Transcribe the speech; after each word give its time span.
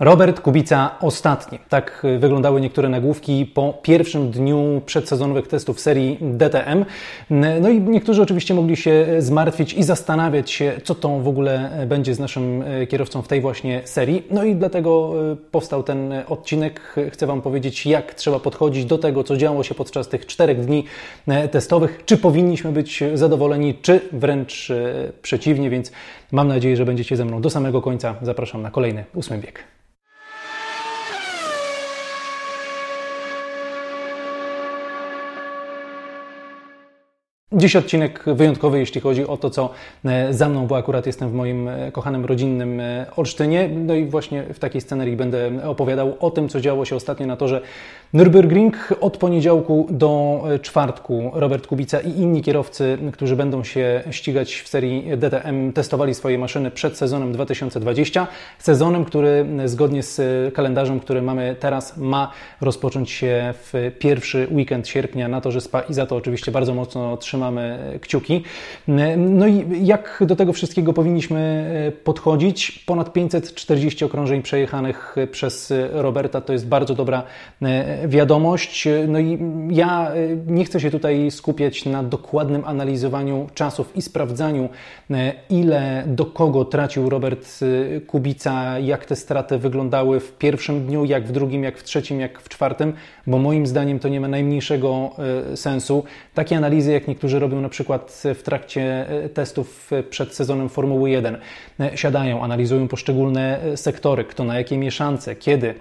Robert 0.00 0.40
Kubica 0.40 0.90
ostatni. 1.00 1.58
Tak 1.68 2.06
wyglądały 2.18 2.60
niektóre 2.60 2.88
nagłówki 2.88 3.46
po 3.46 3.74
pierwszym 3.82 4.30
dniu 4.30 4.82
przedsezonowych 4.86 5.48
testów 5.48 5.80
serii 5.80 6.18
DTM. 6.20 6.84
No 7.60 7.68
i 7.68 7.80
niektórzy 7.80 8.22
oczywiście 8.22 8.54
mogli 8.54 8.76
się 8.76 9.06
zmartwić 9.18 9.74
i 9.74 9.82
zastanawiać 9.82 10.50
się, 10.50 10.72
co 10.84 10.94
to 10.94 11.08
w 11.08 11.28
ogóle 11.28 11.70
będzie 11.86 12.14
z 12.14 12.18
naszym 12.18 12.64
kierowcą 12.88 13.22
w 13.22 13.28
tej 13.28 13.40
właśnie 13.40 13.80
serii. 13.84 14.22
No 14.30 14.44
i 14.44 14.54
dlatego 14.54 15.12
powstał 15.50 15.82
ten 15.82 16.14
odcinek. 16.28 16.94
Chcę 17.12 17.26
Wam 17.26 17.42
powiedzieć, 17.42 17.86
jak 17.86 18.14
trzeba 18.14 18.40
podchodzić 18.40 18.84
do 18.84 18.98
tego, 18.98 19.24
co 19.24 19.36
działo 19.36 19.62
się 19.62 19.74
podczas 19.74 20.08
tych 20.08 20.26
czterech 20.26 20.60
dni 20.60 20.84
testowych. 21.50 22.02
Czy 22.06 22.16
powinniśmy 22.16 22.72
być 22.72 23.04
zadowoleni, 23.14 23.74
czy 23.74 24.00
wręcz 24.12 24.72
przeciwnie, 25.22 25.70
więc 25.70 25.92
mam 26.32 26.48
nadzieję, 26.48 26.76
że 26.76 26.84
będziecie 26.84 27.16
ze 27.16 27.24
mną 27.24 27.40
do 27.40 27.50
samego 27.50 27.82
końca. 27.82 28.14
Zapraszam 28.22 28.62
na 28.62 28.70
kolejny 28.70 29.04
ósmy 29.14 29.38
bieg. 29.38 29.64
Dziś 37.56 37.76
odcinek 37.76 38.24
wyjątkowy, 38.26 38.78
jeśli 38.78 39.00
chodzi 39.00 39.26
o 39.26 39.36
to, 39.36 39.50
co 39.50 39.70
e, 40.04 40.34
za 40.34 40.48
mną, 40.48 40.66
bo 40.66 40.76
akurat 40.76 41.06
jestem 41.06 41.30
w 41.30 41.32
moim 41.32 41.68
e, 41.68 41.92
kochanym 41.92 42.24
rodzinnym 42.24 42.80
e, 42.80 43.06
Olsztynie. 43.16 43.68
No 43.68 43.94
i 43.94 44.06
właśnie 44.06 44.42
w 44.42 44.58
takiej 44.58 44.80
scenerii 44.80 45.16
będę 45.16 45.50
opowiadał 45.64 46.16
o 46.20 46.30
tym, 46.30 46.48
co 46.48 46.60
działo 46.60 46.84
się 46.84 46.96
ostatnio 46.96 47.26
na 47.26 47.36
torze 47.36 47.60
Nürburgring. 48.14 48.72
Od 49.00 49.16
poniedziałku 49.16 49.86
do 49.90 50.42
czwartku 50.62 51.30
Robert 51.34 51.66
Kubica 51.66 52.00
i 52.00 52.10
inni 52.10 52.42
kierowcy, 52.42 52.98
którzy 53.12 53.36
będą 53.36 53.64
się 53.64 54.02
ścigać 54.10 54.54
w 54.54 54.68
serii 54.68 55.16
DTM, 55.16 55.72
testowali 55.72 56.14
swoje 56.14 56.38
maszyny 56.38 56.70
przed 56.70 56.96
sezonem 56.96 57.32
2020. 57.32 58.26
Sezonem, 58.58 59.04
który 59.04 59.46
zgodnie 59.64 60.02
z 60.02 60.54
kalendarzem, 60.54 61.00
który 61.00 61.22
mamy 61.22 61.56
teraz, 61.60 61.96
ma 61.96 62.30
rozpocząć 62.60 63.10
się 63.10 63.54
w 63.54 63.92
pierwszy 63.98 64.48
weekend 64.50 64.88
sierpnia 64.88 65.28
na 65.28 65.40
torze 65.40 65.60
Spa 65.60 65.80
i 65.80 65.94
za 65.94 66.06
to 66.06 66.16
oczywiście 66.16 66.52
bardzo 66.52 66.74
mocno 66.74 67.16
trzymam 67.16 67.43
trzymamy 67.44 67.98
kciuki. 68.00 68.42
No 69.16 69.46
i 69.46 69.64
jak 69.86 70.22
do 70.26 70.36
tego 70.36 70.52
wszystkiego 70.52 70.92
powinniśmy 70.92 71.92
podchodzić? 72.04 72.84
Ponad 72.86 73.12
540 73.12 74.04
okrążeń 74.04 74.42
przejechanych 74.42 75.16
przez 75.30 75.72
Roberta 75.92 76.40
to 76.40 76.52
jest 76.52 76.68
bardzo 76.68 76.94
dobra 76.94 77.22
wiadomość. 78.06 78.88
No 79.08 79.18
i 79.18 79.38
ja 79.70 80.12
nie 80.46 80.64
chcę 80.64 80.80
się 80.80 80.90
tutaj 80.90 81.30
skupiać 81.30 81.84
na 81.84 82.02
dokładnym 82.02 82.64
analizowaniu 82.64 83.46
czasów 83.54 83.96
i 83.96 84.02
sprawdzaniu, 84.02 84.68
ile 85.50 86.04
do 86.06 86.24
kogo 86.24 86.64
tracił 86.64 87.10
Robert 87.10 87.60
Kubica, 88.06 88.78
jak 88.78 89.06
te 89.06 89.16
straty 89.16 89.58
wyglądały 89.58 90.20
w 90.20 90.32
pierwszym 90.32 90.86
dniu, 90.86 91.04
jak 91.04 91.26
w 91.26 91.32
drugim, 91.32 91.64
jak 91.64 91.78
w 91.78 91.82
trzecim, 91.82 92.20
jak 92.20 92.40
w 92.40 92.48
czwartym, 92.48 92.92
bo 93.26 93.38
moim 93.38 93.66
zdaniem 93.66 93.98
to 93.98 94.08
nie 94.08 94.20
ma 94.20 94.28
najmniejszego 94.28 95.10
sensu. 95.54 96.04
Takie 96.34 96.56
analizy, 96.56 96.92
jak 96.92 97.08
niektórzy 97.08 97.33
którzy 97.34 97.40
robią 97.40 97.60
na 97.60 97.68
przykład 97.68 98.22
w 98.34 98.42
trakcie 98.42 99.08
e, 99.08 99.28
testów 99.28 99.90
przed 100.10 100.34
sezonem 100.34 100.68
Formuły 100.68 101.10
1. 101.10 101.38
E, 101.80 101.96
siadają, 101.96 102.42
analizują 102.42 102.88
poszczególne 102.88 103.62
e, 103.62 103.76
sektory, 103.76 104.24
kto 104.24 104.44
na 104.44 104.58
jakiej 104.58 104.78
mieszance, 104.78 105.36
kiedy 105.36 105.74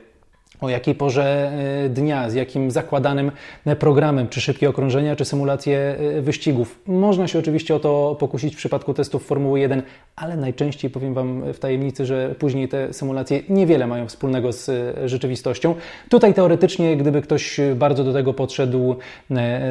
o 0.64 0.70
jakiej 0.70 0.96
porze 0.96 1.52
e, 1.86 1.90
dnia, 1.90 2.30
z 2.30 2.34
jakim 2.34 2.72
zakładanym 2.72 3.32
e, 3.66 3.76
programem, 3.76 4.28
czy 4.28 4.42
szybkie 4.42 4.70
okrążenia, 4.70 5.16
czy 5.16 5.26
symulacje 5.26 5.96
e, 6.18 6.22
wyścigów. 6.22 6.80
Można 6.88 7.28
się 7.28 7.40
oczywiście 7.40 7.76
o 7.76 7.80
to 7.80 8.16
pokusić 8.20 8.54
w 8.54 8.58
przypadku 8.58 8.94
testów 8.94 9.26
Formuły 9.26 9.60
1, 9.60 9.84
ale 10.16 10.38
najczęściej 10.38 10.92
powiem 10.92 11.14
Wam 11.14 11.54
w 11.54 11.60
tajemnicy, 11.60 12.06
że 12.06 12.36
później 12.40 12.68
te 12.68 12.94
symulacje 12.94 13.42
niewiele 13.50 13.88
mają 13.88 14.08
wspólnego 14.08 14.52
z 14.54 14.72
rzeczywistością. 15.10 15.76
Tutaj 16.10 16.34
teoretycznie, 16.34 16.98
gdyby 16.98 17.22
ktoś 17.22 17.60
bardzo 17.76 18.04
do 18.04 18.14
tego 18.14 18.34
podszedł 18.34 18.96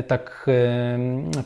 tak 0.07 0.47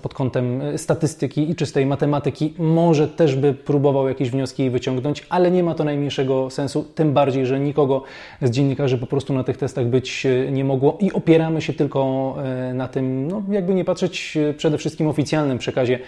pod 0.03 0.15
kątem 0.15 0.63
statystyki 0.77 1.51
i 1.51 1.55
czystej 1.55 1.87
matematyki, 1.87 2.55
może 2.59 3.09
też 3.09 3.37
by 3.37 3.55
próbował 3.55 4.09
jakieś 4.09 4.31
wnioski 4.31 4.71
wyciągnąć, 4.71 5.27
ale 5.29 5.51
nie 5.51 5.63
ma 5.63 5.75
to 5.75 5.85
najmniejszego 5.85 6.51
sensu, 6.51 6.85
tym 6.95 7.13
bardziej, 7.13 7.47
że 7.47 7.61
nikogo 7.61 8.03
z 8.43 8.51
dziennikarzy 8.51 8.99
po 8.99 9.07
prostu 9.07 9.36
na 9.37 9.45
tych 9.45 9.57
testach 9.57 9.87
być 9.87 10.27
e, 10.27 10.53
nie 10.53 10.65
mogło 10.65 10.99
i 11.01 11.13
opieramy 11.13 11.63
się 11.63 11.73
tylko 11.73 12.35
e, 12.45 12.75
na 12.75 12.89
tym, 12.89 13.29
no 13.29 13.43
jakby 13.51 13.75
nie 13.75 13.85
patrzeć 13.85 14.37
e, 14.37 14.55
przede 14.55 14.79
wszystkim 14.79 15.07
oficjalnym 15.07 15.59
przekazie, 15.59 15.99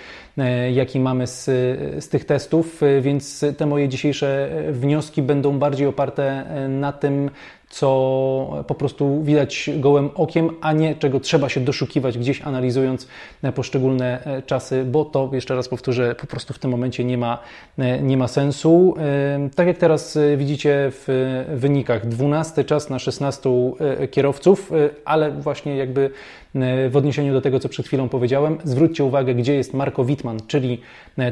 jaki 0.73 1.01
mamy 1.01 1.27
z, 1.27 1.45
z 2.05 2.09
tych 2.09 2.25
testów, 2.25 2.81
więc 3.01 3.45
te 3.57 3.67
moje 3.67 3.89
dzisiejsze 3.89 4.51
wnioski 4.73 5.23
będą 5.23 5.59
bardziej 5.59 5.87
oparte 5.87 6.45
na 6.69 6.93
tym, 6.93 7.31
co 7.71 8.65
po 8.67 8.75
prostu 8.75 9.23
widać 9.23 9.71
gołym 9.77 10.11
okiem, 10.15 10.51
a 10.61 10.73
nie 10.73 10.95
czego 10.95 11.21
trzeba 11.21 11.49
się 11.49 11.61
doszukiwać 11.61 12.19
gdzieś 12.19 12.43
analizując 12.43 13.09
poszczególne 13.55 14.25
e, 14.25 14.43
czasy, 14.43 14.85
bo 14.85 15.05
to, 15.05 15.31
jeszcze 15.33 15.57
raz 15.57 15.69
powtórzę, 15.69 16.15
po 16.15 16.27
prostu 16.27 16.55
w 16.55 16.59
tym 16.59 16.71
momencie 16.71 17.05
nie 17.05 17.19
ma, 17.19 17.39
e, 17.79 18.03
nie 18.03 18.17
ma 18.17 18.29
sensu. 18.29 18.95
E, 18.99 19.51
tak 19.55 19.67
jak 19.67 19.79
teraz 19.79 20.19
widzicie 20.37 20.77
w 20.91 21.45
wynikach, 21.55 22.07
12 22.07 22.65
czas 22.65 22.91
na 22.91 22.99
16 22.99 23.51
kierowców, 24.11 24.73
ale 25.05 25.31
właśnie 25.31 25.77
jakby 25.77 26.11
w 26.91 26.97
odniesieniu 26.97 27.33
do 27.33 27.41
tego, 27.41 27.61
co 27.61 27.69
przed 27.69 27.87
chwilą 27.87 28.09
powiedziałem, 28.09 28.59
zwróćcie 28.65 29.05
uwagę, 29.05 29.35
gdzie 29.35 29.55
jest 29.55 29.75
Marco 29.75 30.05
Wittmann, 30.05 30.39
czyli 30.47 30.81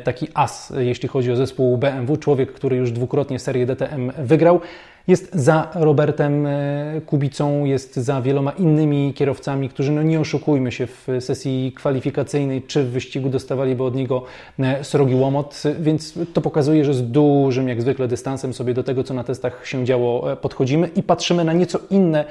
taki 0.04 0.28
as, 0.34 0.72
jeśli 0.78 1.08
chodzi 1.08 1.32
o 1.32 1.36
zespół 1.36 1.78
BMW, 1.78 2.16
człowiek, 2.16 2.52
który 2.52 2.76
już 2.76 2.92
dwukrotnie 2.92 3.38
serię 3.38 3.66
DTM 3.66 4.12
wygrał. 4.18 4.60
Jest 5.08 5.34
za 5.34 5.70
Robertem 5.74 6.46
e, 6.46 7.00
Kubicą, 7.06 7.64
jest 7.64 7.96
za 7.96 8.22
wieloma 8.22 8.50
innymi 8.50 9.14
kierowcami, 9.14 9.68
którzy, 9.68 9.92
no 9.92 10.02
nie 10.02 10.20
oszukujmy 10.20 10.72
się, 10.72 10.86
w 10.86 11.08
sesji 11.20 11.72
kwalifikacyjnej 11.76 12.62
czy 12.62 12.84
w 12.84 12.90
wyścigu 12.90 13.28
dostawaliby 13.28 13.82
od 13.82 13.94
niego 13.94 14.22
e, 14.58 14.84
srogi 14.84 15.14
łomot, 15.14 15.62
więc 15.80 16.18
to 16.32 16.40
pokazuje, 16.40 16.84
że 16.84 16.94
z 16.94 17.10
dużym, 17.10 17.68
jak 17.68 17.82
zwykle, 17.82 18.08
dystansem 18.08 18.54
sobie 18.54 18.74
do 18.74 18.82
tego, 18.82 19.04
co 19.04 19.14
na 19.14 19.24
testach 19.24 19.66
się 19.66 19.84
działo, 19.84 20.32
e, 20.32 20.36
podchodzimy 20.36 20.90
i 20.96 21.02
patrzymy 21.02 21.44
na 21.44 21.52
nieco 21.52 21.78
inne, 21.90 22.24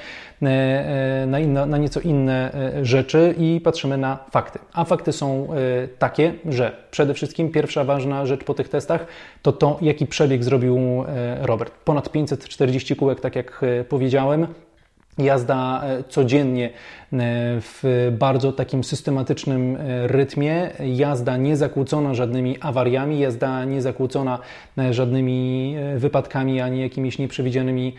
na, 1.27 1.39
inna, 1.39 1.65
na 1.65 1.77
nieco 1.77 1.99
inne 1.99 2.51
rzeczy 2.81 3.35
i 3.37 3.61
patrzymy 3.63 3.97
na 3.97 4.19
fakty. 4.31 4.59
A 4.73 4.83
fakty 4.83 5.11
są 5.11 5.47
takie, 5.99 6.33
że 6.49 6.75
przede 6.91 7.13
wszystkim 7.13 7.51
pierwsza 7.51 7.83
ważna 7.83 8.25
rzecz 8.25 8.43
po 8.43 8.53
tych 8.53 8.69
testach 8.69 9.05
to 9.41 9.51
to, 9.51 9.77
jaki 9.81 10.07
przebieg 10.07 10.43
zrobił 10.43 11.03
Robert. 11.41 11.73
Ponad 11.85 12.11
540 12.11 12.64
40 12.65 12.95
kółek, 12.95 13.19
tak 13.19 13.35
jak 13.35 13.61
e, 13.63 13.83
powiedziałem. 13.83 14.47
Jazda 15.17 15.83
e, 15.83 16.03
codziennie 16.03 16.65
e, 16.65 16.71
w 17.61 18.09
bardzo 18.19 18.51
takim 18.51 18.83
systematycznym 18.83 19.77
rytmie, 20.03 20.69
jazda 20.79 21.37
niezakłócona 21.37 22.13
żadnymi 22.13 22.57
awariami, 22.61 23.19
jazda 23.19 23.65
niezakłócona 23.65 24.39
żadnymi 24.91 25.75
wypadkami 25.97 26.61
ani 26.61 26.81
jakimiś 26.81 27.19
nieprzewidzianymi 27.19 27.95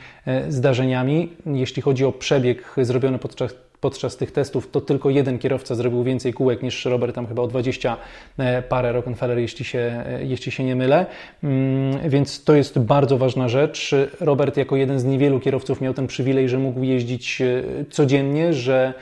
zdarzeniami. 0.49 1.29
Jeśli 1.47 1.83
chodzi 1.83 2.05
o 2.05 2.13
przebieg 2.13 2.75
zrobiony 2.83 3.19
podczas 3.19 3.55
podczas 3.81 4.17
tych 4.17 4.33
testów 4.33 4.71
to 4.71 4.81
tylko 4.81 5.11
jeden 5.11 5.39
kierowca 5.39 5.75
zrobił 5.75 6.05
więcej 6.05 6.33
kółek 6.33 6.63
niż 6.63 6.85
Robert, 6.85 7.15
tam 7.15 7.27
chyba 7.27 7.43
o 7.43 7.47
20 7.47 7.97
e, 8.39 8.63
parę 8.63 8.93
Rockefeller, 8.93 9.39
jeśli 9.39 9.65
się, 9.65 9.79
e, 9.79 10.25
jeśli 10.25 10.53
się 10.53 10.65
nie 10.65 10.77
mylę. 10.77 11.07
Mm, 11.45 12.11
więc 12.11 12.45
to 12.45 12.55
jest 12.55 12.79
bardzo 12.79 13.19
ważna 13.19 13.49
rzecz. 13.49 13.95
Robert 14.21 14.57
jako 14.57 14.77
jeden 14.77 15.01
z 15.01 15.05
niewielu 15.05 15.41
kierowców 15.41 15.81
miał 15.81 15.95
ten 15.95 16.07
przywilej, 16.07 16.49
że 16.49 16.59
mógł 16.59 16.83
jeździć 16.83 17.41
e, 17.41 17.63
codziennie, 17.91 18.53
że 18.53 18.95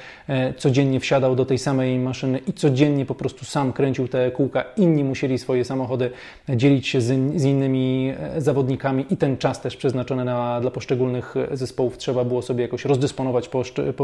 codziennie 0.57 1.01
wsiadał 1.01 1.37
do 1.37 1.45
tej 1.45 1.59
samej 1.59 1.99
maszyny 1.99 2.39
i 2.39 2.53
codziennie 2.53 3.07
po 3.07 3.15
prostu 3.15 3.45
sam 3.45 3.73
kręcił 3.73 4.09
te 4.09 4.31
kółka. 4.31 4.65
Inni 4.77 5.05
musieli 5.05 5.39
swoje 5.39 5.65
samochody 5.65 6.11
dzielić 6.49 6.89
się 6.89 7.01
z, 7.01 7.11
innymi 7.45 8.13
zawodnikami 8.39 9.07
i 9.11 9.17
ten 9.17 9.37
czas 9.37 9.61
też 9.61 9.77
przeznaczony 9.77 10.25
na, 10.25 10.61
dla 10.61 10.71
poszczególnych 10.71 11.35
zespołów 11.53 11.99
trzeba 11.99 12.25
było 12.25 12.43
sobie 12.43 12.63
jakoś 12.63 12.85
rozdysponować 12.85 13.51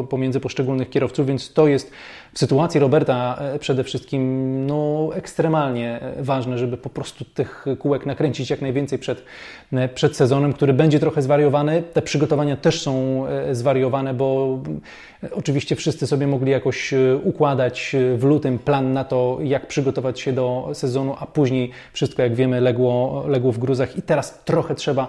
pomiędzy 0.08 0.40
poszczególnymi 0.40 0.59
poszczególnych 0.60 0.90
kierowców, 0.90 1.26
więc 1.26 1.52
to 1.52 1.68
jest 1.68 1.92
w 2.32 2.38
sytuacji 2.38 2.80
Roberta 2.80 3.36
e, 3.40 3.58
przede 3.58 3.84
wszystkim 3.84 4.66
no, 4.66 5.10
ekstremalnie 5.14 6.00
ważne, 6.18 6.58
żeby 6.58 6.76
po 6.76 6.90
prostu 6.90 7.24
tych 7.24 7.64
kółek 7.78 8.06
nakręcić 8.06 8.50
jak 8.50 8.60
najwięcej 8.60 8.98
przed, 8.98 9.24
e, 9.72 9.88
przed 9.88 10.16
sezonem, 10.16 10.52
który 10.52 10.72
będzie 10.72 11.00
trochę 11.00 11.22
zwariowany. 11.22 11.82
Te 11.92 12.02
przygotowania 12.02 12.56
też 12.56 12.82
są 12.82 13.24
e, 13.26 13.54
zwariowane, 13.54 14.14
bo 14.14 14.58
oczywiście 15.32 15.76
wszyscy 15.76 16.06
sobie 16.06 16.26
mogli 16.26 16.50
jakoś 16.50 16.94
układać 17.24 17.96
w 18.16 18.24
lutym 18.24 18.58
plan 18.58 18.92
na 18.92 19.04
to, 19.04 19.38
jak 19.42 19.66
przygotować 19.66 20.20
się 20.20 20.32
do 20.32 20.70
sezonu, 20.72 21.14
a 21.18 21.26
później 21.26 21.70
wszystko, 21.92 22.22
jak 22.22 22.34
wiemy, 22.34 22.60
legło, 22.60 23.24
legło 23.28 23.52
w 23.52 23.58
gruzach 23.58 23.96
i 23.96 24.02
teraz 24.02 24.44
trochę 24.44 24.74
trzeba 24.74 25.08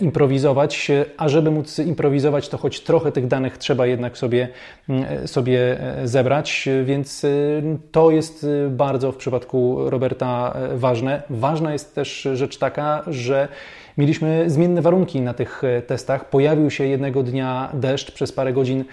improwizować, 0.00 0.90
a 1.16 1.28
żeby 1.28 1.50
móc 1.50 1.78
improwizować, 1.78 2.48
to 2.48 2.58
choć 2.58 2.80
trochę 2.80 3.12
tych 3.12 3.26
danych 3.26 3.58
trzeba 3.58 3.86
jednak 3.86 4.18
sobie 4.18 4.48
E, 4.85 4.85
sobie 5.26 5.80
e, 5.80 6.08
zebrać, 6.08 6.68
więc 6.84 7.24
e, 7.24 7.28
to 7.92 8.10
jest 8.10 8.46
bardzo 8.70 9.12
w 9.12 9.16
przypadku 9.16 9.90
Roberta 9.90 10.56
ważne. 10.74 11.22
Ważna 11.30 11.72
jest 11.72 11.94
też 11.94 12.28
rzecz 12.34 12.58
taka, 12.58 13.02
że 13.06 13.48
Mieliśmy 13.98 14.50
zmienne 14.50 14.82
warunki 14.82 15.20
na 15.20 15.34
tych 15.34 15.62
testach. 15.86 16.30
Pojawił 16.30 16.70
się 16.70 16.84
jednego 16.84 17.22
dnia 17.22 17.70
deszcz, 17.74 18.10
przez 18.10 18.32
parę 18.32 18.52
godzin 18.52 18.84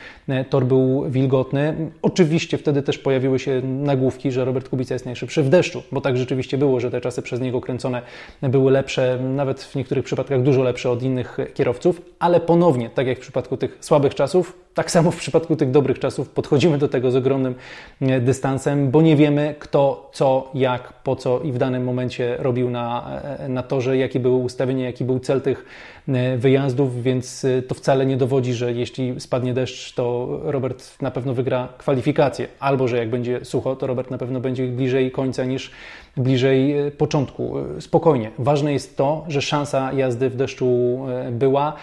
tor 0.50 0.66
był 0.66 1.10
wilgotny. 1.10 1.92
Oczywiście 2.02 2.58
wtedy 2.58 2.82
też 2.82 2.98
pojawiły 2.98 3.40
się 3.40 3.62
nagłówki, 3.62 4.32
że 4.32 4.46
Robert 4.46 4.70
Kubica 4.70 4.96
jest 4.96 5.06
najszybszy 5.06 5.44
w 5.44 5.50
deszczu, 5.50 5.84
bo 5.92 6.02
tak 6.02 6.18
rzeczywiście 6.18 6.58
było, 6.58 6.80
że 6.80 6.92
te 6.92 7.02
czasy 7.02 7.22
przez 7.22 7.42
niego 7.42 7.62
kręcone 7.62 8.02
były 8.42 8.72
lepsze, 8.72 9.20
nawet 9.22 9.64
w 9.64 9.76
niektórych 9.76 10.06
przypadkach 10.06 10.44
dużo 10.44 10.64
lepsze 10.64 10.90
od 10.90 11.04
innych 11.04 11.38
kierowców, 11.54 12.02
ale 12.20 12.40
ponownie, 12.40 12.90
tak 12.90 13.08
jak 13.08 13.18
w 13.18 13.22
przypadku 13.22 13.58
tych 13.58 13.78
słabych 13.80 14.16
czasów, 14.16 14.58
tak 14.74 14.92
samo 14.92 15.12
w 15.12 15.16
przypadku 15.16 15.56
tych 15.56 15.72
dobrych 15.72 16.00
czasów 16.00 16.30
podchodzimy 16.30 16.78
do 16.78 16.88
tego 16.88 17.12
z 17.12 17.16
ogromnym 17.16 17.56
e, 18.02 18.22
dystansem, 18.22 18.92
bo 18.92 19.02
nie 19.02 19.16
wiemy 19.16 19.56
kto, 19.60 20.10
co, 20.14 20.52
jak, 20.54 20.94
po 20.94 21.16
co 21.16 21.40
i 21.40 21.52
w 21.52 21.58
danym 21.58 21.84
momencie 21.84 22.36
robił 22.40 22.70
na, 22.70 23.20
e, 23.40 23.50
na 23.50 23.64
torze, 23.64 23.98
jakie 23.98 24.20
były 24.20 24.38
ustawienia, 24.38 24.86
jaki 24.86 25.06
był 25.06 25.20
cel 25.20 25.42
tych 25.42 25.66
e, 26.08 26.38
wyjazdów, 26.38 27.04
więc 27.04 27.46
to 27.68 27.76
wcale 27.76 28.06
nie 28.06 28.18
dowodzi, 28.18 28.54
że 28.54 28.74
jeśli 28.74 29.20
spadnie 29.20 29.54
deszcz, 29.54 29.94
to 29.94 30.40
Robert 30.44 31.02
na 31.02 31.12
pewno 31.12 31.34
wygra 31.34 31.68
kwalifikacje, 31.78 32.48
albo 32.60 32.88
że 32.88 32.98
jak 32.98 33.10
będzie 33.10 33.46
sucho, 33.46 33.76
to 33.76 33.88
Robert 33.88 34.12
na 34.12 34.18
pewno 34.18 34.40
będzie 34.40 34.68
bliżej 34.68 35.12
końca 35.12 35.46
niż 35.46 35.72
bliżej 36.18 36.76
początku. 36.98 37.56
Spokojnie. 37.80 38.32
Ważne 38.38 38.74
jest 38.74 38.98
to, 38.98 39.26
że 39.28 39.42
szansa 39.42 39.94
jazdy 39.94 40.30
w 40.30 40.36
deszczu 40.36 41.00
była 41.32 41.74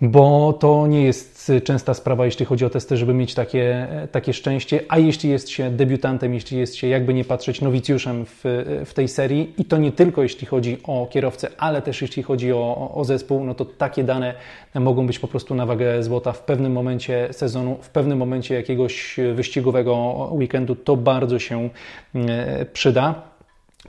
bo 0.00 0.52
to 0.52 0.86
nie 0.86 1.02
jest 1.02 1.52
częsta 1.64 1.94
sprawa, 1.94 2.24
jeśli 2.24 2.46
chodzi 2.46 2.64
o 2.64 2.70
testy, 2.70 2.96
żeby 2.96 3.14
mieć 3.14 3.34
takie, 3.34 3.88
takie 4.12 4.32
szczęście, 4.32 4.80
a 4.88 4.98
jeśli 4.98 5.30
jest 5.30 5.48
się 5.48 5.70
debiutantem, 5.70 6.34
jeśli 6.34 6.58
jest 6.58 6.76
się, 6.76 6.86
jakby 6.86 7.14
nie 7.14 7.24
patrzeć, 7.24 7.60
nowicjuszem 7.60 8.26
w, 8.26 8.40
w 8.86 8.94
tej 8.94 9.08
serii 9.08 9.54
i 9.58 9.64
to 9.64 9.78
nie 9.78 9.92
tylko 9.92 10.22
jeśli 10.22 10.46
chodzi 10.46 10.78
o 10.84 11.08
kierowcę, 11.10 11.48
ale 11.58 11.82
też 11.82 12.02
jeśli 12.02 12.22
chodzi 12.22 12.52
o, 12.52 12.92
o 12.94 13.04
zespół, 13.04 13.44
no 13.44 13.54
to 13.54 13.64
takie 13.64 14.04
dane 14.04 14.34
mogą 14.74 15.06
być 15.06 15.18
po 15.18 15.28
prostu 15.28 15.54
na 15.54 15.66
wagę 15.66 16.02
złota 16.02 16.32
w 16.32 16.44
pewnym 16.44 16.72
momencie 16.72 17.28
sezonu, 17.30 17.76
w 17.80 17.88
pewnym 17.88 18.18
momencie 18.18 18.54
jakiegoś 18.54 19.16
wyścigowego 19.34 20.28
weekendu, 20.32 20.76
to 20.76 20.96
bardzo 20.96 21.38
się 21.38 21.70
e, 22.14 22.66
przyda. 22.72 23.29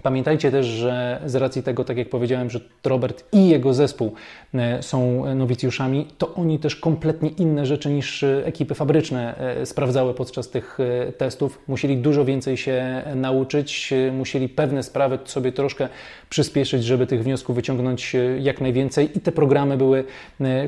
Pamiętajcie 0.04 0.52
też, 0.52 0.66
że 0.66 1.22
z 1.26 1.36
racji 1.36 1.64
tego, 1.64 1.84
tak 1.84 1.98
jak 1.98 2.10
powiedziałem, 2.10 2.50
że 2.50 2.60
Robert 2.86 3.24
i 3.34 3.50
jego 3.50 3.74
zespół 3.74 4.14
e, 4.54 4.84
są 4.84 5.26
nowicjuszami, 5.36 6.08
to 6.18 6.34
oni 6.36 6.60
też 6.60 6.76
kompletnie 6.76 7.30
inne 7.30 7.66
rzeczy 7.66 7.90
niż 7.90 8.24
e, 8.24 8.46
ekipy 8.46 8.76
fabryczne 8.76 9.38
e, 9.38 9.66
sprawdzały 9.66 10.14
podczas 10.14 10.50
tych 10.50 10.78
testów. 11.18 11.60
Musieli 11.68 11.98
dużo 11.98 12.26
więcej 12.26 12.58
się 12.58 13.02
nauczyć, 13.16 13.94
musieli 14.14 14.50
pewne 14.50 14.84
sprawy 14.84 15.20
sobie 15.26 15.52
troszkę 15.52 15.88
przyspieszyć, 16.30 16.84
żeby 16.84 17.08
tych 17.08 17.24
wniosków 17.24 17.56
wyciągnąć 17.56 18.16
jak 18.40 18.62
najwięcej 18.62 19.18
i 19.18 19.22
te 19.22 19.32
programy 19.32 19.78
były 19.78 20.04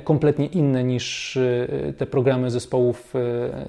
kompletnie 0.04 0.46
inne 0.46 0.84
niż 0.84 1.38
te 1.98 2.06
programy 2.06 2.52
zespołów, 2.52 3.14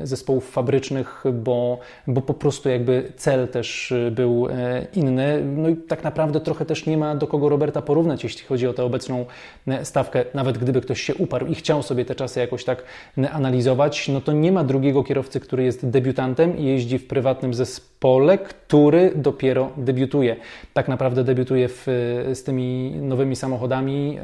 zespołów 0.02 0.50
fabrycznych, 0.50 1.24
bo, 1.32 1.78
bo 2.06 2.20
po 2.20 2.34
prostu 2.34 2.68
jakby 2.68 3.12
cel 3.16 3.48
też 3.48 3.94
był 4.10 4.48
inny. 4.94 5.43
No 5.44 5.68
i 5.68 5.76
tak 5.76 6.04
naprawdę 6.04 6.40
trochę 6.40 6.64
też 6.64 6.86
nie 6.86 6.96
ma 6.96 7.14
do 7.14 7.26
kogo 7.26 7.48
Roberta 7.48 7.82
porównać, 7.82 8.24
jeśli 8.24 8.46
chodzi 8.46 8.66
o 8.66 8.72
tę 8.72 8.84
obecną 8.84 9.26
e, 9.66 9.84
stawkę. 9.84 10.24
Nawet 10.34 10.58
gdyby 10.58 10.80
ktoś 10.80 11.00
się 11.00 11.14
uparł 11.14 11.46
i 11.46 11.54
chciał 11.54 11.82
sobie 11.82 12.04
te 12.04 12.14
czasy 12.14 12.40
jakoś 12.40 12.64
tak 12.64 12.82
e, 13.18 13.30
analizować, 13.30 14.08
no 14.08 14.20
to 14.20 14.32
nie 14.32 14.52
ma 14.52 14.64
drugiego 14.64 15.04
kierowcy, 15.04 15.40
który 15.40 15.64
jest 15.64 15.88
debiutantem 15.88 16.58
i 16.58 16.64
jeździ 16.64 16.98
w 16.98 17.06
prywatnym 17.06 17.54
zespole, 17.54 18.38
który 18.74 19.12
dopiero 19.16 19.70
debiutuje. 19.76 20.36
Tak 20.72 20.88
naprawdę 20.88 21.24
debiutuje 21.24 21.68
w, 21.68 21.88
e, 21.88 22.34
z 22.34 22.42
tymi 22.42 22.90
nowymi 22.90 23.36
samochodami. 23.36 24.18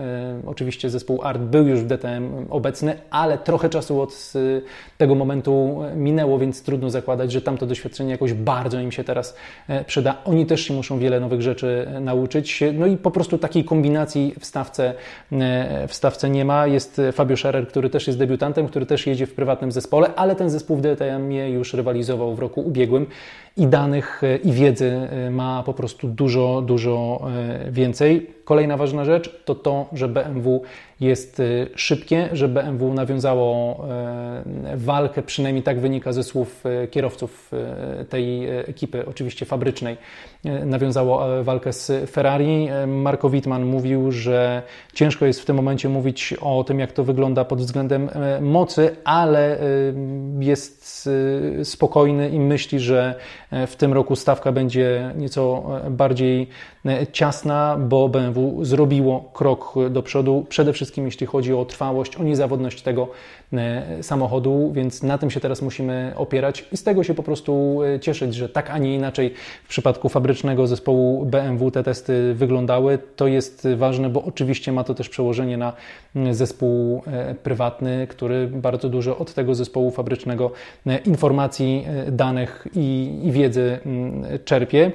Oczywiście 0.46 0.90
zespół 0.90 1.22
ART 1.22 1.42
był 1.42 1.66
już 1.66 1.80
w 1.80 1.86
DTM 1.86 2.46
obecny, 2.50 2.96
ale 3.10 3.38
trochę 3.38 3.68
czasu 3.68 4.00
od 4.00 4.32
tego 4.98 5.14
momentu 5.14 5.80
minęło, 5.96 6.38
więc 6.38 6.62
trudno 6.62 6.90
zakładać, 6.90 7.32
że 7.32 7.42
tamto 7.42 7.66
doświadczenie 7.66 8.10
jakoś 8.10 8.32
bardzo 8.32 8.80
im 8.80 8.92
się 8.92 9.04
teraz 9.04 9.36
przyda. 9.86 10.16
Oni 10.24 10.46
też 10.46 10.60
się 10.60 10.74
muszą 10.74 10.98
wiele 10.98 11.20
nowych 11.20 11.42
rzeczy 11.42 11.86
nauczyć. 12.00 12.64
No 12.74 12.86
i 12.86 12.96
po 12.96 13.10
prostu 13.10 13.38
takiej 13.38 13.64
kombinacji 13.64 14.34
w 14.40 14.46
stawce, 14.46 14.94
w 15.88 15.94
stawce 15.94 16.30
nie 16.30 16.44
ma. 16.44 16.66
Jest 16.66 17.00
Fabio 17.12 17.36
Scherer, 17.36 17.68
który 17.68 17.90
też 17.90 18.06
jest 18.06 18.18
debiutantem, 18.18 18.68
który 18.68 18.86
też 18.86 19.06
jedzie 19.06 19.26
w 19.26 19.34
prywatnym 19.34 19.72
zespole, 19.72 20.14
ale 20.16 20.36
ten 20.36 20.50
zespół 20.50 20.76
w 20.76 20.80
DTM 20.80 21.32
już 21.32 21.74
rywalizował 21.74 22.34
w 22.34 22.38
roku 22.38 22.60
ubiegłym 22.60 23.06
i 23.60 23.66
danych 23.66 24.22
i 24.44 24.52
wiedzy 24.52 25.08
ma 25.30 25.62
po 25.62 25.74
prostu 25.74 26.08
dużo, 26.08 26.62
dużo 26.62 27.20
e, 27.66 27.70
więcej. 27.70 28.30
Kolejna 28.44 28.76
ważna 28.76 29.04
rzecz 29.04 29.44
to 29.44 29.54
to, 29.54 29.86
że 29.92 30.08
BMW 30.08 30.62
jest 31.00 31.42
szybkie, 31.74 32.28
że 32.32 32.48
BMW 32.48 32.94
nawiązało 32.94 33.84
walkę, 34.74 35.22
przynajmniej 35.22 35.62
tak 35.62 35.80
wynika 35.80 36.12
ze 36.12 36.22
słów 36.22 36.64
kierowców 36.90 37.50
tej 38.08 38.48
ekipy, 38.48 39.06
oczywiście 39.06 39.46
fabrycznej, 39.46 39.96
nawiązało 40.66 41.44
walkę 41.44 41.72
z 41.72 42.10
Ferrari. 42.10 42.68
Marko 42.86 43.30
Wittmann 43.30 43.64
mówił, 43.64 44.12
że 44.12 44.62
ciężko 44.94 45.26
jest 45.26 45.40
w 45.40 45.44
tym 45.44 45.56
momencie 45.56 45.88
mówić 45.88 46.34
o 46.40 46.64
tym, 46.64 46.78
jak 46.78 46.92
to 46.92 47.04
wygląda 47.04 47.44
pod 47.44 47.58
względem 47.58 48.10
mocy, 48.40 48.96
ale 49.04 49.58
jest 50.40 51.08
spokojny 51.64 52.28
i 52.28 52.40
myśli, 52.40 52.80
że 52.80 53.14
w 53.66 53.76
tym 53.76 53.92
roku 53.92 54.16
stawka 54.16 54.52
będzie 54.52 55.14
nieco 55.16 55.64
bardziej 55.90 56.48
ciasna, 57.12 57.76
bo 57.80 58.08
BMW 58.08 58.64
zrobiło 58.64 59.30
krok 59.32 59.74
do 59.90 60.02
przodu, 60.02 60.46
przede 60.48 60.72
wszystkim 60.72 61.04
jeśli 61.04 61.26
chodzi 61.26 61.54
o 61.54 61.64
trwałość, 61.64 62.16
o 62.16 62.22
niezawodność 62.22 62.82
tego 62.82 63.08
e, 63.52 64.02
samochodu, 64.02 64.72
więc 64.72 65.02
na 65.02 65.18
tym 65.18 65.30
się 65.30 65.40
teraz 65.40 65.62
musimy 65.62 66.12
opierać 66.16 66.64
i 66.72 66.76
z 66.76 66.82
tego 66.82 67.04
się 67.04 67.14
po 67.14 67.22
prostu 67.22 67.80
e, 67.82 68.00
cieszyć, 68.00 68.34
że 68.34 68.48
tak, 68.48 68.70
a 68.70 68.78
nie 68.78 68.94
inaczej 68.94 69.34
w 69.64 69.68
przypadku 69.68 70.08
fabrycznego 70.08 70.66
zespołu 70.66 71.26
BMW 71.26 71.70
te 71.70 71.82
testy 71.82 72.34
wyglądały. 72.34 72.98
To 73.16 73.26
jest 73.26 73.68
ważne, 73.76 74.10
bo 74.10 74.24
oczywiście 74.24 74.72
ma 74.72 74.84
to 74.84 74.94
też 74.94 75.08
przełożenie 75.08 75.56
na 75.56 75.72
zespół 76.30 77.02
e, 77.06 77.34
prywatny, 77.34 78.06
który 78.06 78.46
bardzo 78.46 78.88
dużo 78.88 79.18
od 79.18 79.34
tego 79.34 79.54
zespołu 79.54 79.90
fabrycznego 79.90 80.50
informacji, 81.06 81.86
danych 82.08 82.66
i, 82.74 83.18
i 83.24 83.32
wiedzy 83.32 83.78
czerpie. 84.44 84.92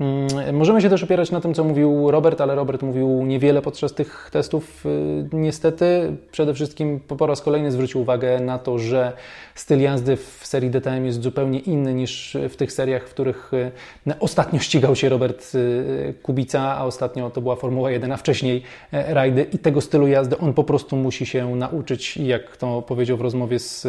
Mm, 0.00 0.56
możemy 0.56 0.80
się 0.80 0.90
też 0.90 1.02
opierać 1.02 1.30
na 1.30 1.40
tym, 1.40 1.54
co 1.54 1.64
mówił 1.64 2.10
Robert, 2.10 2.40
ale 2.40 2.54
Robert 2.54 2.82
mówił 2.82 3.26
niewiele 3.26 3.62
podczas 3.62 3.92
tych 3.92 4.28
testów. 4.32 4.86
Y, 4.86 5.28
niestety, 5.32 6.16
przede 6.30 6.54
wszystkim 6.54 7.00
po 7.00 7.26
raz 7.26 7.42
kolejny 7.42 7.72
zwrócił 7.72 8.00
uwagę 8.00 8.40
na 8.40 8.58
to, 8.58 8.78
że 8.78 9.12
styl 9.54 9.80
jazdy 9.80 10.16
w 10.16 10.40
serii 10.42 10.70
DTM 10.70 11.04
jest 11.04 11.22
zupełnie 11.22 11.58
inny 11.58 11.94
niż 11.94 12.36
w 12.48 12.56
tych 12.56 12.72
seriach, 12.72 13.08
w 13.08 13.10
których 13.10 13.52
y, 13.54 14.18
ostatnio 14.20 14.60
ścigał 14.60 14.96
się 14.96 15.08
Robert 15.08 15.54
y, 15.54 16.14
Kubica, 16.22 16.76
a 16.76 16.84
ostatnio 16.84 17.30
to 17.30 17.40
była 17.40 17.56
Formuła 17.56 17.90
1, 17.90 18.12
a 18.12 18.16
wcześniej 18.16 18.62
e, 18.92 19.14
rajdy. 19.14 19.46
I 19.52 19.58
tego 19.58 19.80
stylu 19.80 20.06
jazdy 20.06 20.38
on 20.38 20.54
po 20.54 20.64
prostu 20.64 20.96
musi 20.96 21.26
się 21.26 21.56
nauczyć, 21.56 22.16
jak 22.16 22.56
to 22.56 22.82
powiedział 22.82 23.16
w 23.16 23.20
rozmowie 23.20 23.58
z 23.58 23.86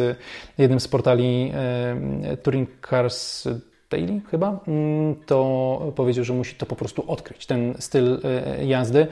jednym 0.58 0.80
z 0.80 0.88
portali 0.88 1.52
e, 1.54 2.36
Touring 2.36 2.68
Cars 2.90 3.48
Daily 3.90 4.20
chyba, 4.30 4.60
mm, 4.68 5.16
to 5.26 5.92
powiedział, 5.96 6.24
że 6.24 6.32
musi 6.32 6.54
to 6.54 6.66
po 6.66 6.76
prostu 6.76 7.10
odkryć, 7.10 7.46
ten 7.46 7.74
styl 7.78 8.20
e, 8.24 8.66
jazdy. 8.66 9.06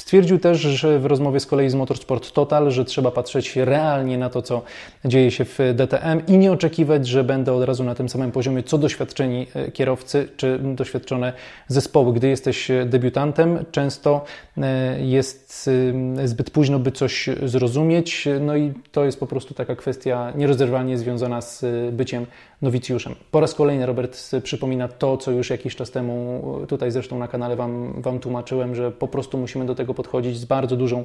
E, 0.00 0.10
Stwierdził 0.10 0.38
też 0.38 0.58
że 0.58 0.98
w 0.98 1.06
rozmowie 1.06 1.40
z 1.40 1.46
kolei 1.46 1.70
z 1.70 1.74
Motorsport 1.74 2.32
Total, 2.32 2.70
że 2.70 2.84
trzeba 2.84 3.10
patrzeć 3.10 3.56
realnie 3.56 4.18
na 4.18 4.30
to, 4.30 4.42
co 4.42 4.62
dzieje 5.04 5.30
się 5.30 5.44
w 5.44 5.58
DTM 5.74 6.26
i 6.26 6.38
nie 6.38 6.52
oczekiwać, 6.52 7.06
że 7.06 7.24
będę 7.24 7.52
od 7.52 7.64
razu 7.64 7.84
na 7.84 7.94
tym 7.94 8.08
samym 8.08 8.32
poziomie, 8.32 8.62
co 8.62 8.78
doświadczeni 8.78 9.46
e, 9.54 9.70
kierowcy 9.70 10.28
czy 10.36 10.58
doświadczone 10.58 11.32
zespoły. 11.68 12.12
Gdy 12.12 12.28
jesteś 12.28 12.68
debiutantem, 12.86 13.64
często 13.70 14.24
e, 14.56 15.00
jest 15.00 15.70
e, 16.18 16.28
zbyt 16.28 16.50
późno, 16.50 16.78
by 16.78 16.92
coś 16.92 17.28
zrozumieć, 17.42 18.28
no 18.40 18.56
i 18.56 18.72
to 18.92 19.04
jest 19.04 19.20
po 19.20 19.26
prostu 19.26 19.54
taka 19.54 19.76
kwestia 19.76 20.32
nierozerwalnie 20.36 20.98
związana 20.98 21.40
z 21.40 21.64
byciem 21.94 22.26
nowicjuszem. 22.62 23.14
Po 23.30 23.40
raz 23.40 23.54
kolejny 23.54 23.86
Robert 23.86 24.30
przypomina 24.42 24.88
to, 24.88 25.16
co 25.16 25.30
już 25.30 25.50
jakiś 25.50 25.76
czas 25.76 25.90
temu 25.90 26.42
tutaj 26.68 26.90
zresztą 26.90 27.18
na 27.18 27.28
kanale 27.28 27.56
Wam, 27.56 28.02
wam 28.02 28.18
tłumaczyłem, 28.18 28.74
że 28.74 28.90
po 28.90 29.08
prostu 29.08 29.38
musimy 29.38 29.66
do 29.66 29.74
tego 29.74 29.89
tego 29.90 29.94
podchodzić 29.94 30.38
z 30.38 30.44
bardzo 30.44 30.76
dużą 30.76 31.04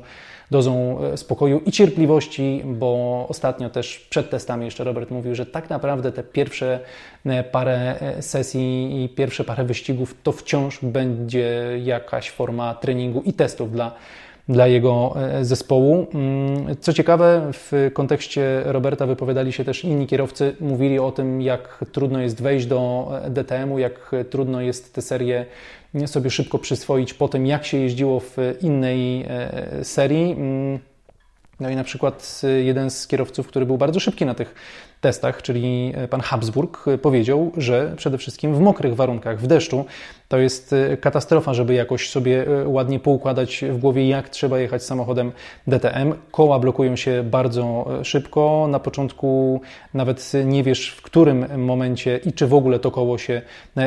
dozą 0.52 1.00
e, 1.04 1.18
spokoju 1.18 1.62
i 1.66 1.72
cierpliwości, 1.72 2.62
bo 2.66 3.26
ostatnio 3.30 3.70
też 3.70 4.08
przed 4.10 4.30
testami 4.30 4.66
jeszcze 4.66 4.84
Robert 4.84 5.12
mówił, 5.12 5.36
że 5.36 5.46
tak 5.46 5.70
naprawdę 5.70 6.12
te 6.12 6.24
pierwsze 6.24 6.80
e, 7.26 7.44
parę 7.44 8.00
e, 8.00 8.22
sesji 8.22 9.04
i 9.04 9.10
pierwsze 9.10 9.44
parę 9.44 9.64
wyścigów 9.64 10.16
to 10.24 10.32
wciąż 10.32 10.80
będzie 10.82 11.80
jakaś 11.84 12.32
forma 12.32 12.74
treningu 12.74 13.22
i 13.22 13.34
testów 13.34 13.72
dla 13.72 13.92
dla 14.50 14.68
jego 14.68 15.16
zespołu. 15.42 16.08
Mm, 16.14 16.76
co 16.80 16.94
ciekawe, 16.94 17.52
w 17.54 17.90
kontekście 17.94 18.62
Roberta 18.66 19.06
wypowiadali 19.06 19.54
się 19.54 19.66
też 19.66 19.84
inni 19.84 20.08
kierowcy, 20.08 20.56
mówili 20.60 21.00
o 21.00 21.12
tym, 21.12 21.42
jak 21.42 21.86
trudno 21.92 22.22
jest 22.22 22.42
wejść 22.42 22.66
do 22.66 23.12
DTM-u, 23.30 23.80
jak 23.80 24.12
trudno 24.30 24.62
jest 24.62 24.94
tę 24.94 25.02
serię 25.02 25.46
sobie 26.06 26.30
szybko 26.30 26.60
przyswoić 26.60 27.14
po 27.14 27.28
tym, 27.28 27.46
jak 27.46 27.66
się 27.66 27.78
jeździło 27.78 28.20
w 28.20 28.38
innej 28.62 29.28
serii. 29.84 30.32
Mm, 30.32 30.80
no 31.60 31.70
i 31.70 31.76
na 31.76 31.84
przykład 31.84 32.42
jeden 32.64 32.90
z 32.90 33.08
kierowców, 33.08 33.48
który 33.48 33.66
był 33.66 33.78
bardzo 33.78 34.00
szybki 34.00 34.26
na 34.26 34.34
tych 34.34 34.56
testach, 35.02 35.42
czyli 35.42 35.94
pan 36.10 36.22
Habsburg, 36.22 36.86
powiedział, 37.02 37.52
że 37.58 37.94
przede 37.98 38.18
wszystkim 38.18 38.56
w 38.56 38.60
mokrych 38.60 38.96
warunkach, 38.96 39.40
w 39.40 39.48
deszczu, 39.48 39.86
to 40.28 40.38
jest 40.38 40.74
y, 40.74 40.98
katastrofa, 40.98 41.54
żeby 41.54 41.74
jakoś 41.74 42.10
sobie 42.10 42.48
y, 42.48 42.68
ładnie 42.68 43.00
poukładać 43.00 43.66
w 43.70 43.78
głowie, 43.78 44.10
jak 44.10 44.30
trzeba 44.30 44.60
jechać 44.60 44.84
samochodem 44.84 45.32
DTM. 45.68 46.14
Koła 46.32 46.60
blokują 46.60 46.96
się 46.96 47.24
bardzo 47.24 47.86
szybko. 48.04 48.68
Na 48.70 48.80
początku 48.80 49.62
nawet 49.94 50.32
nie 50.46 50.64
wiesz, 50.64 50.90
w 50.90 51.02
którym 51.02 51.62
momencie 51.62 52.20
i 52.26 52.34
czy 52.34 52.48
w 52.48 52.54
ogóle 52.54 52.80
to 52.80 52.92
koło 52.92 53.18
się 53.18 53.42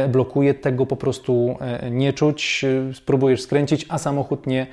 blokuje. 0.08 0.54
Tego 0.54 0.86
po 0.86 0.96
prostu 0.96 1.56
nie 1.90 2.12
czuć. 2.12 2.64
Spróbujesz 2.94 3.42
skręcić, 3.42 3.86
a 3.88 3.98
samochód 3.98 4.46
nie 4.46 4.66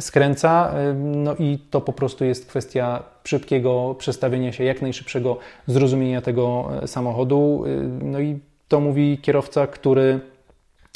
skręca. 0.00 0.74
No 0.94 1.34
i 1.38 1.58
to 1.70 1.80
po 1.80 1.92
prostu 1.92 2.24
jest 2.24 2.46
kwestia 2.46 3.02
szybkiego 3.28 3.94
przestawienia 3.98 4.52
się, 4.52 4.64
jak 4.64 4.82
najszybszego 4.82 5.38
zrozumienia 5.66 6.20
tego 6.20 6.70
samochodu. 6.86 7.64
No 8.02 8.20
i 8.20 8.38
to 8.68 8.80
mówi 8.80 9.18
kierowca, 9.22 9.66
który 9.66 10.20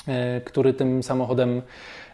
E, 0.08 0.40
który 0.40 0.74
tym 0.74 1.02
samochodem 1.02 1.62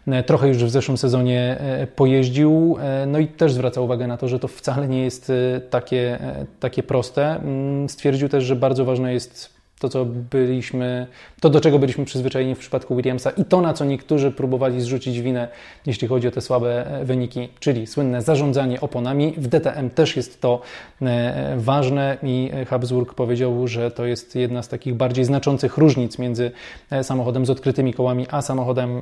e, 0.07 0.23
trochę 0.23 0.47
już 0.47 0.57
w 0.57 0.69
zeszłym 0.69 0.97
sezonie 0.97 1.57
e, 1.59 1.87
pojeździł. 1.87 2.77
No 3.07 3.19
i 3.19 3.27
też 3.27 3.53
zwraca 3.53 3.81
uwagę 3.81 4.07
na 4.07 4.17
to, 4.17 4.27
że 4.27 4.39
to 4.39 4.47
wcale 4.47 4.87
nie 4.87 5.03
jest 5.03 5.31
takie, 5.69 6.19
takie 6.59 6.83
proste. 6.83 7.35
Mm, 7.35 7.89
stwierdził 7.89 8.29
też, 8.29 8.43
że 8.43 8.55
bardzo 8.55 8.85
ważne 8.85 9.13
jest 9.13 9.58
to, 9.79 9.89
co 9.89 10.05
byliśmy, 10.05 11.07
to 11.39 11.49
do 11.49 11.61
czego 11.61 11.79
byliśmy 11.79 12.05
przyzwyczajeni 12.05 12.55
w 12.55 12.59
przypadku 12.59 12.95
Williamsa 12.95 13.29
i 13.29 13.45
to, 13.45 13.61
na 13.61 13.73
co 13.73 13.85
niektórzy 13.85 14.31
próbowali 14.31 14.81
zrzucić 14.81 15.21
winę, 15.21 15.47
jeśli 15.85 16.07
chodzi 16.07 16.27
o 16.27 16.31
te 16.31 16.41
słabe 16.41 16.87
e, 16.87 17.05
wyniki, 17.05 17.49
czyli 17.59 17.87
słynne 17.87 18.21
zarządzanie 18.21 18.81
oponami. 18.81 19.33
W 19.37 19.47
DTM 19.47 19.89
też 19.89 20.15
jest 20.15 20.41
to 20.41 20.61
e, 21.01 21.55
ważne 21.57 22.17
i 22.23 22.51
Habsburg 22.67 23.13
powiedział, 23.13 23.67
że 23.67 23.91
to 23.91 24.05
jest 24.05 24.35
jedna 24.35 24.63
z 24.63 24.67
takich 24.67 24.95
bardziej 24.95 25.25
znaczących 25.25 25.77
różnic 25.77 26.19
między 26.19 26.51
e, 26.91 27.03
samochodem 27.03 27.45
z 27.45 27.49
odkrytymi 27.49 27.93
kołami 27.93 28.27
a 28.31 28.41
samochodem 28.41 29.01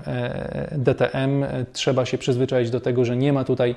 DTM. 0.72 1.46
Trzeba 1.74 2.05
się 2.05 2.17
przyzwyczaić 2.17 2.69
do 2.69 2.79
tego, 2.79 3.05
że 3.05 3.17
nie 3.17 3.34
ma 3.34 3.43
tutaj 3.43 3.75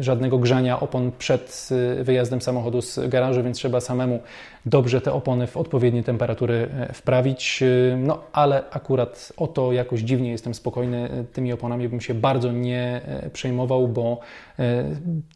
żadnego 0.00 0.38
grzania 0.38 0.80
opon 0.80 1.12
przed 1.18 1.68
wyjazdem 2.02 2.40
samochodu 2.40 2.82
z 2.82 3.08
garażu, 3.08 3.42
więc 3.42 3.56
trzeba 3.56 3.80
samemu 3.80 4.20
dobrze 4.66 5.00
te 5.00 5.12
opony 5.12 5.46
w 5.46 5.56
odpowiednie 5.62 6.02
temperatury 6.02 6.68
e, 6.78 6.92
wprawić. 6.92 7.62
E, 7.62 7.96
no 7.96 8.22
ale 8.32 8.64
akurat 8.70 9.32
o 9.36 9.46
to 9.46 9.72
jakoś 9.72 10.00
dziwnie 10.00 10.30
jestem 10.30 10.54
spokojny. 10.54 11.10
E, 11.10 11.24
tymi 11.24 11.52
oponami 11.52 11.88
bym 11.88 12.00
się 12.00 12.14
bardzo 12.14 12.52
nie 12.52 13.00
przejmował, 13.32 13.88
bo 13.88 14.20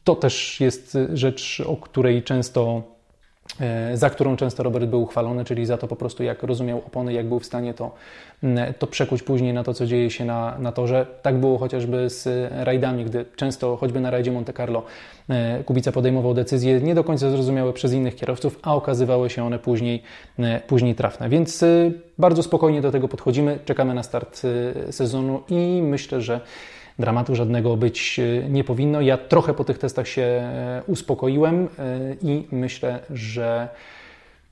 to 0.04 0.14
też 0.14 0.61
jest 0.61 0.99
rzecz, 1.12 1.62
o 1.66 1.76
której 1.76 2.23
często 2.23 2.83
za 3.95 4.11
którą 4.11 4.37
często 4.37 4.62
Robert 4.62 4.87
był 4.87 5.03
uchwalony, 5.03 5.45
czyli 5.45 5.67
za 5.67 5.79
to 5.79 5.88
po 5.88 5.97
prostu 5.97 6.23
jak 6.23 6.43
rozumiał 6.43 6.79
opony, 6.79 7.12
jak 7.12 7.26
był 7.29 7.38
w 7.38 7.47
stanie 7.47 7.75
to, 7.75 7.95
to 8.79 8.87
przekuć 8.87 9.23
później 9.23 9.53
na 9.53 9.65
to, 9.65 9.75
co 9.75 9.87
dzieje 9.87 10.11
się 10.11 10.25
na, 10.25 10.59
na 10.59 10.73
torze. 10.73 11.07
Tak 11.23 11.37
było 11.37 11.59
chociażby 11.59 12.11
z 12.11 12.53
rajdami, 12.65 13.05
gdy 13.05 13.25
często, 13.37 13.76
choćby 13.76 14.00
na 14.00 14.11
rajdzie 14.11 14.33
Monte 14.33 14.53
Carlo, 14.53 14.83
e, 15.29 15.65
Kubica 15.65 15.93
podejmował 15.93 16.35
decyzje 16.35 16.81
nie 16.81 16.95
do 16.95 17.05
końca 17.05 17.31
zrozumiałe 17.31 17.73
przez 17.73 17.93
innych 17.93 18.17
kierowców, 18.17 18.59
a 18.62 18.75
okazywały 18.75 19.31
się 19.31 19.45
one 19.45 19.59
później, 19.59 20.03
e, 20.38 20.61
później 20.61 20.95
trafne. 20.95 21.29
Więc 21.29 21.65
bardzo 22.19 22.43
spokojnie 22.43 22.81
do 22.81 22.93
tego 22.93 23.09
podchodzimy, 23.09 23.59
czekamy 23.65 23.95
na 23.95 24.03
start 24.03 24.43
sezonu 24.91 25.43
i 25.49 25.83
myślę, 25.83 26.21
że 26.21 26.41
dramatu 26.99 27.35
żadnego 27.35 27.76
być 27.76 28.21
e, 28.21 28.49
nie 28.49 28.65
powinno. 28.65 29.00
Ja 29.00 29.19
trochę 29.19 29.55
po 29.55 29.65
tych 29.65 29.79
testach 29.79 30.09
się 30.09 30.23
e, 30.23 30.83
uspokoiłem 30.87 31.65
e, 31.65 31.69
i 32.23 32.47
myślę, 32.50 32.99
że 33.11 33.69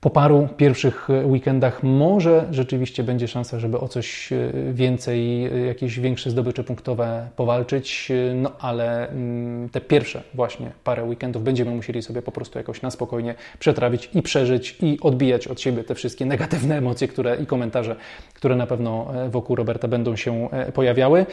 po 0.05 0.09
paru 0.09 0.47
pierwszych 0.57 1.07
weekendach 1.25 1.83
może 1.83 2.47
rzeczywiście 2.51 3.03
będzie 3.03 3.27
szansa, 3.27 3.59
żeby 3.59 3.79
o 3.79 3.87
coś 3.87 4.31
e, 4.31 4.51
więcej, 4.73 5.45
e, 5.45 5.59
jakieś 5.59 5.99
większe 5.99 6.29
zdobycze 6.29 6.63
punktowe 6.63 7.29
powalczyć, 7.35 8.11
no 8.35 8.51
ale 8.59 9.09
mm, 9.09 9.69
te 9.69 9.81
pierwsze 9.81 10.23
właśnie 10.33 10.71
parę 10.83 11.03
weekendów 11.03 11.43
będziemy 11.43 11.71
musieli 11.71 12.01
sobie 12.01 12.21
po 12.21 12.31
prostu 12.31 12.57
jakoś 12.57 12.81
na 12.81 12.91
spokojnie 12.91 13.35
przetrawić 13.59 14.09
i 14.13 14.21
przeżyć 14.21 14.77
i 14.81 14.97
odbijać 15.01 15.47
od 15.47 15.61
siebie 15.61 15.83
te 15.83 15.95
wszystkie 15.95 16.25
negatywne 16.25 16.77
emocje 16.77 17.07
które, 17.07 17.35
i 17.35 17.45
komentarze, 17.45 17.95
które 18.33 18.55
na 18.55 18.67
pewno 18.67 19.23
e, 19.25 19.29
wokół 19.29 19.55
Roberta 19.55 19.87
będą 19.87 20.15
się 20.15 20.49
pojawiały. 20.73 21.25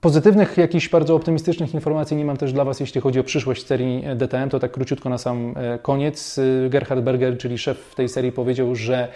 Pozytywnych, 0.00 0.56
jakichś 0.56 0.88
bardzo 0.88 1.14
optymistycznych 1.14 1.74
informacji 1.74 2.16
nie 2.16 2.24
mam 2.24 2.36
też 2.36 2.52
dla 2.52 2.64
Was, 2.64 2.80
jeśli 2.80 3.00
chodzi 3.00 3.20
o 3.20 3.24
przyszłość 3.24 3.66
serii 3.66 4.04
DTM. 4.16 4.48
To 4.48 4.58
tak 4.58 4.70
króciutko 4.70 5.08
na 5.08 5.18
sam 5.18 5.54
e, 5.56 5.78
koniec. 5.78 6.38
E, 6.38 6.70
Gerhard 6.70 7.00
Berger, 7.00 7.38
czyli 7.38 7.58
szef 7.58 7.94
tej 7.94 8.08
serii, 8.08 8.32
powiedział, 8.32 8.74
że 8.74 9.08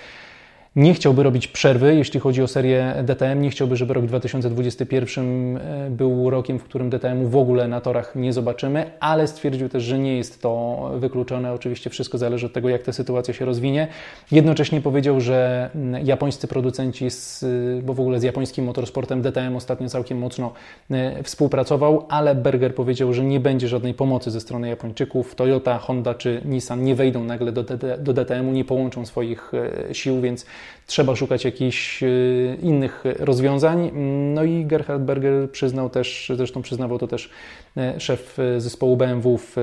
nie 0.77 0.95
chciałby 0.95 1.23
robić 1.23 1.49
przerwy, 1.49 1.95
jeśli 1.95 2.21
chodzi 2.21 2.43
o 2.43 2.49
serię 2.49 2.95
DTM. 3.05 3.41
Nie 3.41 3.51
chciałby, 3.51 3.77
żeby 3.77 3.95
rok 3.95 4.07
2021 4.07 5.57
e, 5.57 5.91
był 5.91 6.31
rokiem, 6.31 6.59
w 6.59 6.65
którym 6.65 6.91
DTM 6.91 7.27
w 7.27 7.37
ogóle 7.37 7.69
na 7.69 7.81
torach 7.81 8.17
nie 8.17 8.33
zobaczymy, 8.33 8.91
ale 9.01 9.27
stwierdził 9.27 9.69
też, 9.69 9.83
że 9.83 9.99
nie 9.99 10.17
jest 10.17 10.43
to 10.43 10.91
wykluczone. 10.97 11.53
Oczywiście 11.53 11.91
wszystko 11.91 12.19
zależy 12.19 12.47
od 12.47 12.53
tego, 12.53 12.69
jak 12.69 12.83
ta 12.83 12.93
sytuacja 12.93 13.35
się 13.35 13.45
rozwinie. 13.45 13.89
Jednocześnie 14.33 14.81
powiedział, 14.81 15.21
że 15.21 15.71
japońscy 16.05 16.49
producenci, 16.49 17.11
z, 17.11 17.45
bo 17.85 17.95
w 17.95 18.01
ogóle 18.01 18.21
z 18.21 18.23
japońskim 18.23 18.65
motorsportem 18.65 19.23
DTM 19.23 19.57
ostatnio 19.57 19.89
całkiem 19.89 20.19
mocno 20.19 20.53
e, 20.91 21.23
współpracował, 21.23 22.07
ale 22.09 22.35
Berger 22.35 22.75
powiedział, 22.75 23.13
że 23.13 23.25
nie 23.25 23.41
będzie 23.41 23.69
żadnej 23.69 23.95
pomocy 23.95 24.31
ze 24.31 24.41
strony 24.41 24.69
Japończyków. 24.69 25.35
Toyota, 25.35 25.79
Honda 25.79 26.15
czy 26.15 26.41
Nissan 26.45 26.85
nie 26.85 26.95
wejdą 26.95 27.25
nagle 27.25 27.53
do, 27.53 27.65
do 27.99 28.13
DTM-u, 28.13 28.53
nie 28.53 28.65
połączą 28.65 29.07
swoich 29.07 29.53
e, 29.89 29.95
sił, 29.95 30.21
więc 30.21 30.47
trzeba 30.87 31.17
szukać 31.17 31.45
jakichś 31.45 32.03
y, 32.03 32.59
innych 32.63 33.05
rozwiązań. 33.19 33.91
No 34.35 34.45
i 34.45 34.65
Gerhard 34.65 35.03
Berger 35.03 35.51
przyznał 35.51 35.91
też, 35.91 36.33
zresztą 36.37 36.63
przyznawał 36.63 36.99
to 36.99 37.07
też 37.07 37.31
e, 37.77 38.01
szef 38.01 38.39
e, 38.39 38.61
zespołu 38.61 38.97
BMW 38.97 39.39
w 39.39 39.57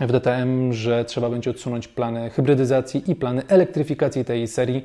w 0.00 0.12
DTM, 0.12 0.72
że 0.72 1.04
trzeba 1.04 1.30
będzie 1.30 1.50
odsunąć 1.50 1.88
plany 1.88 2.30
hybrydyzacji 2.30 3.10
i 3.10 3.14
plany 3.14 3.42
elektryfikacji 3.48 4.24
tej 4.24 4.48
serii. 4.48 4.84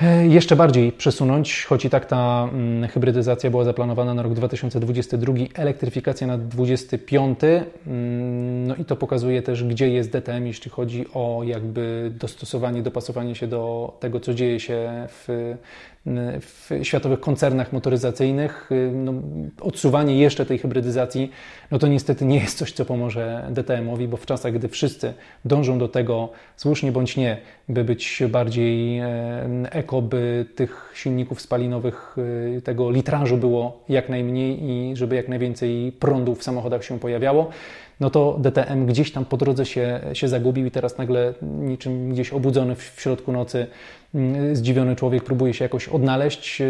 E, 0.00 0.26
jeszcze 0.26 0.56
bardziej 0.56 0.92
przesunąć, 0.92 1.64
choć 1.64 1.84
i 1.84 1.90
tak 1.90 2.06
ta 2.06 2.48
mm, 2.52 2.88
hybrydyzacja 2.88 3.50
była 3.50 3.64
zaplanowana 3.64 4.14
na 4.14 4.22
rok 4.22 4.34
2022, 4.34 5.34
elektryfikacja 5.54 6.26
na 6.26 6.38
2025. 6.38 7.38
Mm, 7.86 8.66
no 8.66 8.74
i 8.76 8.84
to 8.84 8.96
pokazuje 8.96 9.42
też, 9.42 9.64
gdzie 9.64 9.88
jest 9.88 10.10
DTM, 10.10 10.46
jeśli 10.46 10.70
chodzi 10.70 11.06
o 11.14 11.42
jakby 11.44 12.12
dostosowanie, 12.20 12.82
dopasowanie 12.82 13.34
się 13.34 13.46
do 13.46 13.92
tego, 14.00 14.20
co 14.20 14.34
dzieje 14.34 14.60
się 14.60 15.06
w 15.08 15.54
w 16.40 16.70
światowych 16.82 17.20
koncernach 17.20 17.72
motoryzacyjnych. 17.72 18.70
No, 18.92 19.12
odsuwanie 19.60 20.18
jeszcze 20.18 20.46
tej 20.46 20.58
hybrydyzacji, 20.58 21.30
no 21.70 21.78
to 21.78 21.86
niestety 21.86 22.24
nie 22.24 22.38
jest 22.38 22.58
coś, 22.58 22.72
co 22.72 22.84
pomoże 22.84 23.48
DTM-owi, 23.50 24.08
bo 24.08 24.16
w 24.16 24.26
czasach, 24.26 24.52
gdy 24.52 24.68
wszyscy 24.68 25.14
dążą 25.44 25.78
do 25.78 25.88
tego, 25.88 26.28
słusznie 26.56 26.92
bądź 26.92 27.16
nie, 27.16 27.36
by 27.68 27.84
być 27.84 28.22
bardziej 28.28 28.98
e, 28.98 29.06
eko, 29.70 30.02
by 30.02 30.46
tych 30.54 30.92
silników 30.94 31.40
spalinowych, 31.40 32.16
e, 32.56 32.60
tego 32.60 32.90
litrażu 32.90 33.36
było 33.36 33.84
jak 33.88 34.08
najmniej 34.08 34.64
i 34.64 34.96
żeby 34.96 35.16
jak 35.16 35.28
najwięcej 35.28 35.92
prądu 35.92 36.34
w 36.34 36.42
samochodach 36.42 36.84
się 36.84 36.98
pojawiało, 36.98 37.50
no 38.00 38.10
to 38.10 38.38
DTM 38.40 38.86
gdzieś 38.86 39.12
tam 39.12 39.24
po 39.24 39.36
drodze 39.36 39.66
się, 39.66 40.00
się 40.12 40.28
zagubił 40.28 40.66
i 40.66 40.70
teraz 40.70 40.98
nagle 40.98 41.34
niczym 41.42 42.10
gdzieś 42.10 42.32
obudzony 42.32 42.74
w, 42.74 43.00
środku 43.00 43.32
nocy 43.32 43.66
zdziwiony 44.52 44.96
człowiek 44.96 45.24
próbuje 45.24 45.54
się 45.54 45.64
jakoś 45.64 45.88
odnaleźć. 45.88 46.62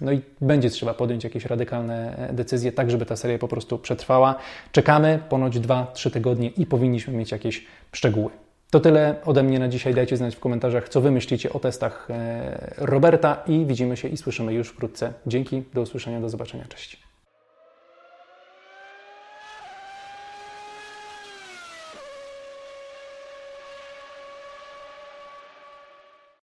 No 0.00 0.12
i 0.12 0.20
będzie 0.40 0.70
trzeba 0.70 0.94
podjąć 0.94 1.24
jakieś 1.24 1.44
radykalne 1.44 2.28
decyzje, 2.32 2.72
tak 2.72 2.90
żeby 2.90 3.06
ta 3.06 3.16
seria 3.16 3.38
po 3.38 3.48
prostu 3.48 3.78
przetrwała. 3.78 4.34
Czekamy 4.72 5.18
ponoć 5.28 5.58
2-3 5.58 6.10
tygodnie 6.10 6.48
i 6.48 6.66
powinniśmy 6.66 7.14
mieć 7.14 7.32
jakieś 7.32 7.66
szczegóły. 7.92 8.30
To 8.70 8.80
tyle 8.80 9.16
ode 9.24 9.42
mnie 9.42 9.58
na 9.58 9.68
dzisiaj. 9.68 9.94
Dajcie 9.94 10.16
znać 10.16 10.36
w 10.36 10.40
komentarzach, 10.40 10.88
co 10.88 11.00
Wy 11.00 11.10
myślicie 11.10 11.52
o 11.52 11.58
testach 11.58 12.08
e, 12.10 12.74
Roberta 12.78 13.42
i 13.46 13.66
widzimy 13.66 13.96
się 13.96 14.08
i 14.08 14.16
słyszymy 14.16 14.54
już 14.54 14.68
wkrótce. 14.68 15.12
Dzięki, 15.26 15.62
do 15.74 15.80
usłyszenia, 15.80 16.20
do 16.20 16.28
zobaczenia, 16.28 16.64
cześć. 16.68 17.05